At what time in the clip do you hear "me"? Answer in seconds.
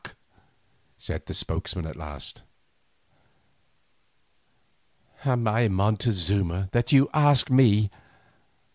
7.51-7.91